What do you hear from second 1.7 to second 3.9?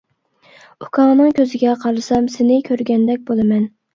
قارىسام سېنى كۆرگەندەك بولىمەن.